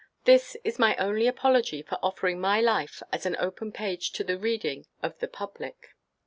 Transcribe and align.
This 0.23 0.57
is 0.63 0.79
my 0.79 0.95
only 0.95 1.27
apology 1.27 1.83
for 1.83 1.99
offering 2.01 2.41
my 2.41 2.59
life 2.59 3.03
as 3.11 3.27
an 3.27 3.35
open 3.37 3.71
page 3.71 4.11
to 4.13 4.23
the 4.23 4.35
reading 4.35 4.87
of 5.03 5.19
the 5.19 5.27
public. 5.27 5.89